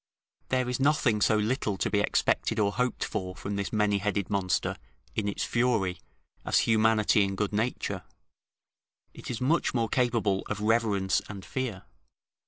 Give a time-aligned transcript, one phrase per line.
[0.49, 4.31] There is nothing so little to be expected or hoped for from this many headed
[4.31, 4.75] monster,
[5.13, 5.99] in its fury,
[6.43, 8.01] as humanity and good nature;
[9.13, 11.83] it is much more capable of reverence and fear.